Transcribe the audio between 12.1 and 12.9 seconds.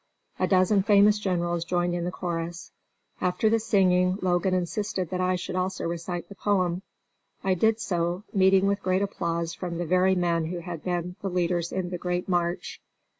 "March."